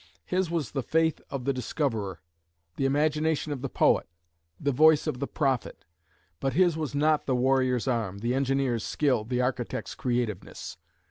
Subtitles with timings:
[0.25, 2.21] His was the faith of the discoverer,
[2.75, 4.07] the imagination of the poet,
[4.59, 5.85] the voice of the prophet.
[6.39, 10.77] But his was not the warrior's arm, the engineer's skill, the architect's creativeness.